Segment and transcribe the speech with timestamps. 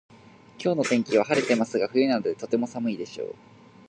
[0.57, 3.35] 今日の天気は晴れてますが冬なのでとても寒いでしょう